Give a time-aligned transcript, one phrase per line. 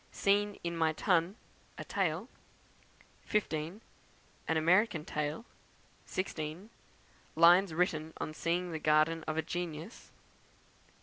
[0.11, 1.35] Scene in my Tun,
[1.77, 2.27] a Tale;
[3.25, 3.81] 15.
[4.47, 5.45] An American Tale;
[6.07, 6.71] 16.
[7.35, 10.05] Lines written on seeing the Garden of a Genius;
[10.89, 10.93] 17.